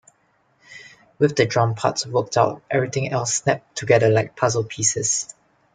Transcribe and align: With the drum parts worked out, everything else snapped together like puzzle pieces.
With 1.19 1.35
the 1.35 1.45
drum 1.45 1.75
parts 1.75 2.07
worked 2.07 2.35
out, 2.35 2.63
everything 2.71 3.11
else 3.11 3.35
snapped 3.35 3.75
together 3.75 4.09
like 4.09 4.35
puzzle 4.35 4.63
pieces. 4.63 5.35